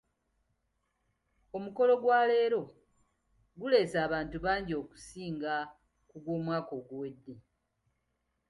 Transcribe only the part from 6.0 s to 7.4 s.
ku gw'omwaka oguwedde.